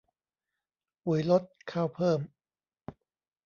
[1.03, 2.19] ปุ๋ยลด ข้าวเพิ่ม